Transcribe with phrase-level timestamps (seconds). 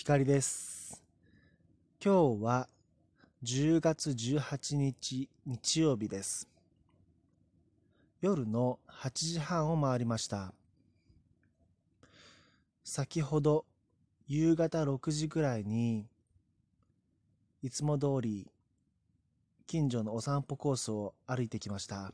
[0.00, 1.02] 光です。
[2.02, 2.68] 今日は
[3.42, 6.48] 10月18日日曜日です。
[8.20, 10.54] 夜の8時半を回りました。
[12.84, 13.64] 先ほど
[14.28, 16.06] 夕方6時ぐらいに
[17.64, 18.46] いつも通り
[19.66, 22.12] 近所のお散歩コースを歩いてきました。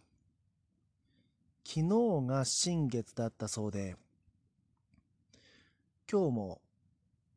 [1.66, 3.96] 昨日が新月だったそうで、
[6.10, 6.60] 今日も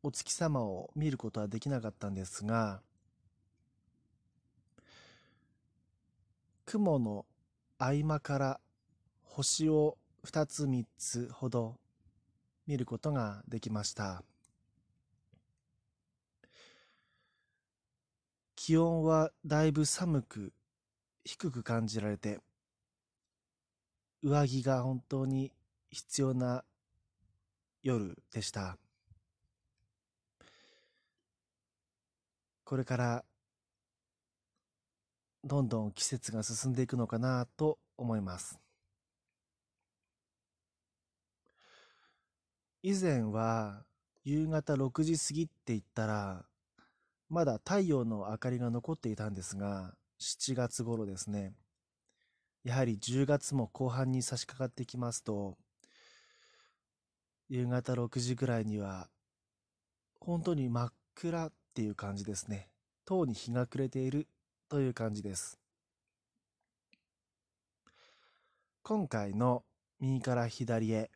[0.02, 2.80] お月様を見ることはできなかったんですが、
[6.64, 7.26] 雲の
[7.78, 8.60] 合間から
[9.22, 11.78] 星を2つ3つほど
[12.66, 14.22] 見ることができました。
[18.54, 20.52] 気温はだいぶ寒く
[21.24, 22.40] 低く感じられて、
[24.22, 25.52] 上着が本当に
[25.90, 26.64] 必要な
[27.82, 28.76] 夜でした。
[32.68, 33.24] これから
[35.42, 38.60] どんどん季節が進んでいくのかなと思います。
[42.82, 43.86] 以前は
[44.22, 46.44] 夕方6時過ぎって言ったら
[47.30, 51.54] まだ太陽の明かりが残っていたんですが7月頃ですね
[52.64, 55.56] やはり10月も後半に差し掛かってきますと
[57.48, 59.08] 夕方6時ぐらいには
[60.20, 62.66] 本当に真っ暗っていう感じですね。
[63.04, 64.26] 塔に日が暮れている
[64.68, 65.60] という感じです。
[68.82, 69.62] 今回の
[70.00, 71.08] 右から左へ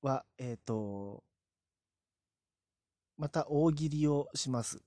[0.00, 1.24] は、えっ、と、
[3.16, 4.78] また大喜利をします。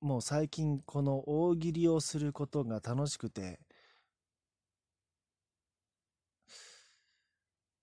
[0.00, 3.60] もう最近この大喜利をすることが楽しくて、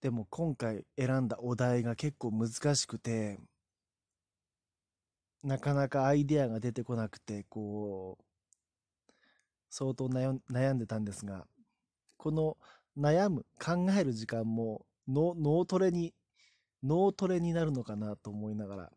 [0.04, 3.40] でも今回選んだお題が結構難しくて、
[5.42, 9.14] なかなかアイデアが出てこなくて、こう、
[9.70, 11.48] 相当悩ん悩んでたんですが、
[12.18, 12.58] この
[12.98, 16.14] 悩む、考える時間も脳脳トレに、
[16.84, 18.92] 脳トレになるのかなと思いながら、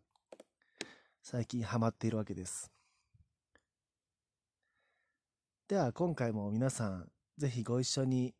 [1.22, 2.72] 最近ハマっているわけです。
[5.68, 7.08] では今回も皆さん、
[7.38, 8.34] ぜひご一緒に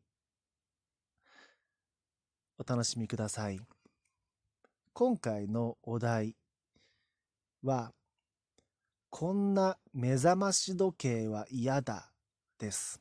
[2.59, 3.59] お楽しみください。
[4.93, 6.35] 今回のお題
[7.63, 7.93] は、
[9.09, 12.11] こんな目覚まし時計は嫌だ
[12.57, 12.99] です。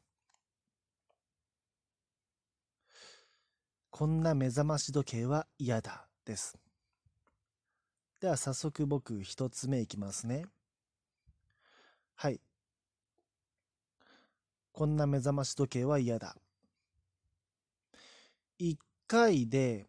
[3.90, 6.58] こんな目覚まし時計は嫌だです。
[8.20, 10.44] では早速僕一つ目いきますね。
[12.14, 12.40] はい。
[14.72, 16.36] こんな目覚まし時計は嫌だ。
[18.58, 19.86] 一回で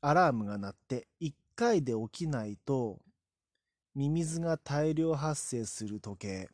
[0.00, 2.98] アラームが鳴って1回で起きないと
[3.94, 6.48] ミミズが大量発生する時計。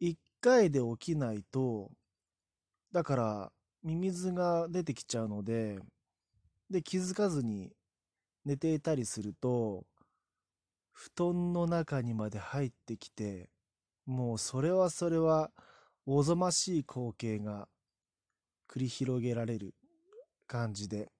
[0.00, 1.90] 1回で起きないと
[2.90, 3.52] だから
[3.84, 5.78] ミミズが出てきちゃうので
[6.68, 7.70] で気づかずに
[8.44, 9.84] 寝ていたりすると
[10.92, 13.48] 布団の中にまで入ってきて
[14.04, 15.50] もうそれはそれは
[16.04, 17.68] おぞましい光景が
[18.72, 19.74] 繰り広げられる
[20.46, 21.12] 感じで。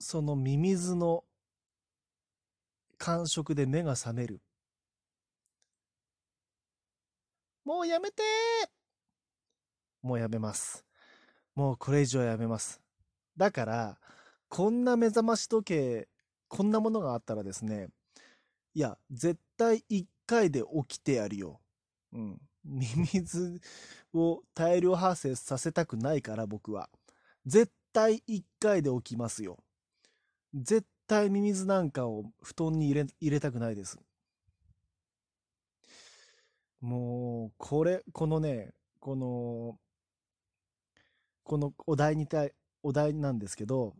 [0.00, 1.22] そのミミズの
[2.98, 4.40] 感触で目が覚める。
[7.64, 8.24] もうやめて！
[10.02, 10.84] もうやめます。
[11.54, 12.80] もうこれ以上やめます。
[13.36, 13.98] だから
[14.48, 16.08] こんな目覚まし時計
[16.48, 17.90] こんなものがあったらですね
[18.74, 21.60] いや絶対1回で起きてやるよ。
[22.12, 22.40] うん。
[22.64, 23.60] ミミズ
[24.12, 26.90] を大量発生させたくないから僕は。
[27.46, 29.58] 絶対1回で起きますよ。
[30.54, 33.98] 絶対ミミズなんかを布団に入れ入れたくないです。
[36.80, 39.78] もう、これ、このね、この、
[41.44, 42.52] このお題に対、
[42.82, 43.94] お題なんですけど、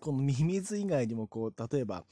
[0.00, 2.04] このミミズ以外にもこう、例えば、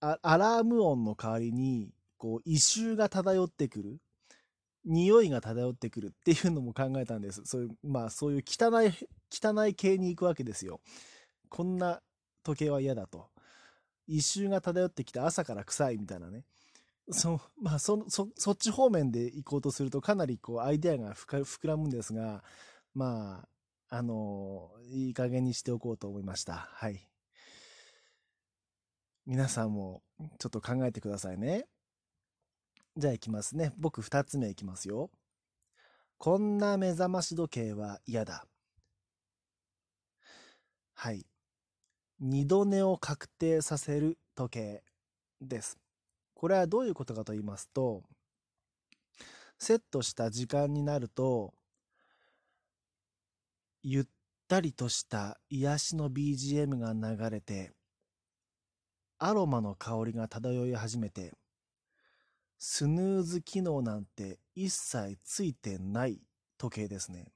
[0.00, 4.00] アラーム音の代わりに、こう、異臭が漂ってくる。
[4.84, 7.42] 匂いが漂ってくるっていうのも考えたんです。
[7.44, 8.92] そういう、まあそういう汚い、
[9.30, 10.80] 汚い系に行くわけですよ。
[11.48, 12.00] こんな
[12.42, 13.28] 時計は嫌だと。
[14.06, 16.44] 異臭が漂ってきて朝から臭いみたいなね。
[17.12, 22.44] そまあそそそっち方面で行こうとするとかなりこうアイデアが膨らむんですが
[22.94, 23.44] ま
[23.88, 27.08] ああのいい加減にしておこうと思いましたはい
[29.26, 30.02] 皆さんも
[30.38, 31.66] ちょっと考えてくださいね
[33.00, 35.10] じゃあ行きますね僕2つ目いきますよ
[36.22, 38.44] こんな目覚まし時計は嫌だ。
[40.92, 41.24] はい。
[42.20, 44.82] 二度寝を確定させる時計
[45.40, 45.78] です。
[46.34, 48.02] これはどういうことかと言いますと、
[49.58, 51.54] セットした時間になると、
[53.82, 54.04] ゆっ
[54.46, 57.72] たりとした癒しの BGM が流れて、
[59.18, 61.32] アロマの香りが漂い始めて、
[62.62, 66.20] スヌーズ機能なんて一切ついてない
[66.58, 67.32] 時計ですね。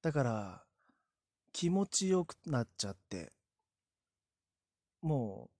[0.00, 0.62] だから、
[1.52, 3.32] 気持ちよくなっちゃって、
[5.02, 5.50] も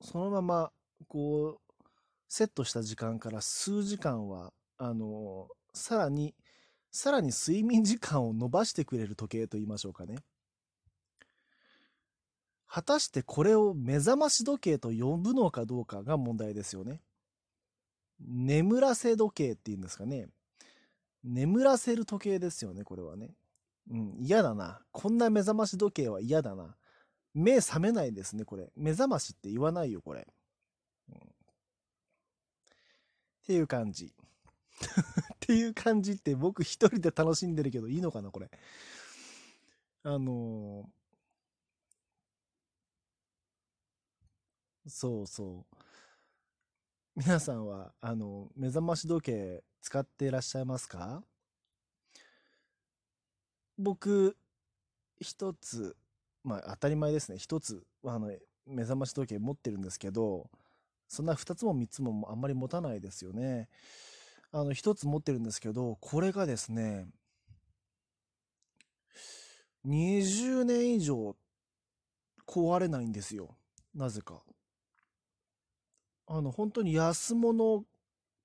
[0.00, 0.72] う、そのまま、
[1.08, 1.84] こう、
[2.28, 6.36] セットした時間から数時間は、あの、さらに、
[6.92, 10.18] さらに睡眠時間を伸ばしてくれる時計と言いましょうかね。
[12.68, 17.00] 果たしてこれを目覚まし時計と呼ぶのかどうかが問題ですよね。
[18.20, 20.28] 眠らせ時計っていうんですかね。
[21.24, 23.30] 眠らせる時計ですよね、これはね。
[23.90, 24.80] うん、嫌だな。
[24.92, 26.76] こんな目覚まし時計は嫌だな。
[27.34, 28.70] 目覚めないですね、これ。
[28.76, 30.26] 目覚ましって言わないよ、これ。
[31.10, 31.20] うん、っ
[33.46, 34.12] ていう感じ。
[35.34, 38.50] っていう感じって僕一人で楽しんでるけどいいのかな、これ。
[40.04, 45.77] あのー、そうそう。
[47.18, 51.24] 皆さんは、あの、目覚まし時計使っていらっしゃいますか？
[53.76, 54.36] 僕、
[55.20, 55.96] 一つ、
[56.44, 57.38] まあ当たり前ですね。
[57.38, 58.30] 一つ、あの、
[58.66, 60.48] 目覚まし時計持ってるんですけど、
[61.08, 63.68] そんな二つも三つもあんまり持たないですよね。
[64.52, 67.08] あの、一つ持ってるんですけど、これがですね、
[69.84, 71.36] 20年以上
[72.46, 73.56] 壊れないんですよ。
[73.92, 74.40] なぜか。
[76.28, 77.84] あの、本当に安物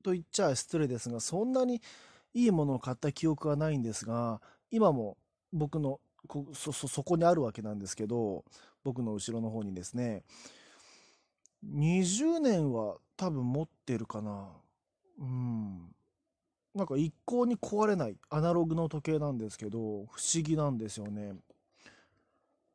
[0.04, 1.82] と言っちゃ失礼ですが、そんなに
[2.34, 4.42] いいものを買った記憶はないんですが、
[4.72, 5.18] 今も
[5.52, 8.46] 僕のこそそそこにあるわけなんですけど、
[8.84, 10.24] 僕の後ろの方にですね、
[11.66, 14.50] 20年は多分持ってるかな。
[15.20, 15.94] うん。
[16.74, 21.34] なんか一向に壊れないアナログの時計なんですけど、不思議なんですよね。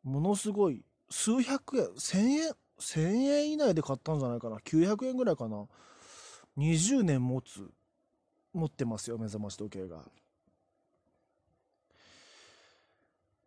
[0.04, 4.56] ものすごい、数百円、1000円、1000円以内で買ったんじゃないかな。
[4.58, 5.66] 900円ぐらいかな。
[6.56, 7.70] 20年持つ。
[8.52, 10.04] 持ってますよ、目覚まし時計が。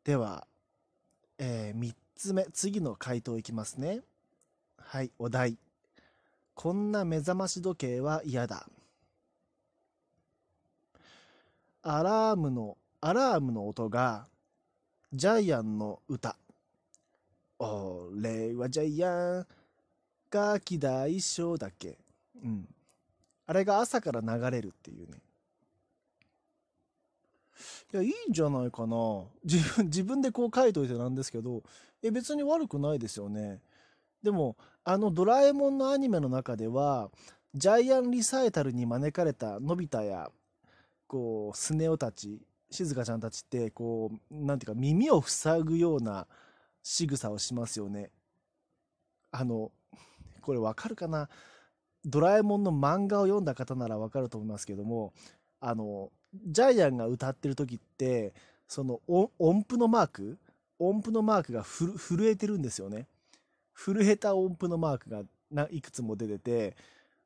[0.03, 0.47] では、
[1.37, 4.01] えー、3つ目、次の回答いきますね。
[4.77, 5.57] はい、お題。
[6.53, 8.67] こんな目覚まし時計は嫌だ。
[11.83, 14.27] アラームの、アラームの音が、
[15.13, 16.37] ジャイアンの歌。
[17.63, 19.47] 俺はジャイアン、
[20.31, 21.99] ガキ大将だっけ
[22.43, 22.67] うん。
[23.45, 25.17] あれが朝から流れるっていうね。
[27.93, 29.25] いや、いいんじゃないかな。
[29.43, 31.61] 自分、自分でこう書いといてなんですけど、
[32.01, 33.61] え、別に悪くないですよね。
[34.23, 37.11] でも、あのドラえもんのアニメの中では、
[37.53, 40.31] ジャイアンリサイタルに招かれたのび太や、
[41.05, 42.41] こう、スネ夫たち、
[42.71, 46.25] 静香ちゃんたちって、こう、なんていうか耳を塞ぐような、
[46.83, 48.09] 仕草をしますよね。
[49.31, 49.71] あの、
[50.41, 51.29] これわかるかな？
[52.03, 55.13] ドラえもんの漫画を読んだ方ならわかると思いますけども、
[55.59, 56.11] あの、
[56.47, 58.33] ジャイアンが歌ってる時って、
[58.67, 60.39] その音符のマーク？
[60.79, 63.07] 音符のマークが震えてるんですよね。
[63.75, 65.09] 震えた音符のマーク
[65.53, 66.75] がいくつも出てて、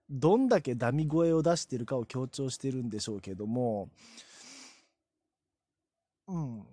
[0.09, 3.89] どんだけダミ声を出してるかを強調してるんでしょうけども、
[6.27, 6.63] うん。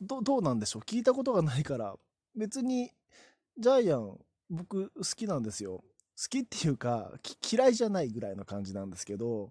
[0.00, 0.82] どどうなんでしょう？
[0.82, 1.94] 聞いたことがないから。
[2.34, 2.90] 別に
[3.58, 4.18] ジャイアン
[4.50, 5.84] 僕好きなんですよ。
[6.20, 7.12] 好きっていうか
[7.50, 9.50] 嫌いじゃないぐらいの感じなんですけど。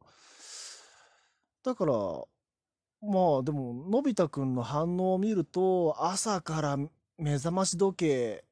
[1.64, 6.78] だからまあでものび太くんの反応を見ると朝から
[7.18, 8.44] 目覚まし時計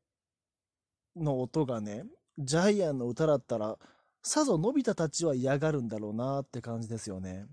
[1.15, 2.03] の音がね
[2.38, 3.77] ジャイアンの歌だったら
[4.22, 7.46] さぞのび太たちは嫌がるんだろうなって感じですよね。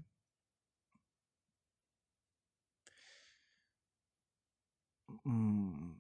[5.25, 5.97] うん。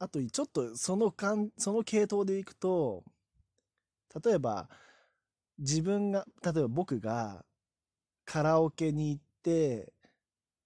[0.00, 3.04] あと、ちょっとそのんその系統でいくと、
[4.24, 4.68] 例えば、
[5.58, 7.44] 自分が、例えば僕が
[8.26, 9.92] カラオケに行って、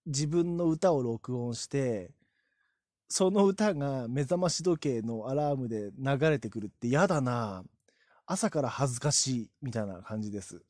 [0.07, 2.12] 自分の歌を録音して、
[3.09, 7.65] その歌が目覚まし時計のアラームで流れてくるって嫌だな
[8.27, 10.62] 朝から恥ずかしいみたいな感じです。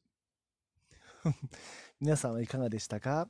[2.00, 3.28] 皆さんはいかがでしたか？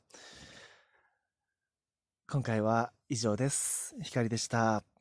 [2.33, 3.95] 今回は以上です。
[4.01, 4.92] 光でした。